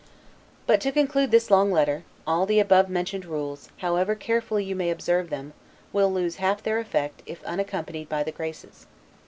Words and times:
But 0.65 0.81
to 0.81 0.91
conclude 0.91 1.29
this 1.29 1.51
long 1.51 1.71
letter; 1.71 2.01
all 2.25 2.47
the 2.47 2.59
above 2.59 2.89
mentioned 2.89 3.23
rules, 3.23 3.69
however 3.85 4.15
carefully 4.15 4.65
you 4.65 4.75
may 4.75 4.89
observe 4.89 5.29
them, 5.29 5.53
will 5.93 6.11
lose 6.11 6.37
half 6.37 6.63
their 6.63 6.79
effect, 6.79 7.21
if 7.27 7.43
unaccompanied 7.43 8.09
by 8.09 8.23
the 8.23 8.31
Graces. 8.31 8.87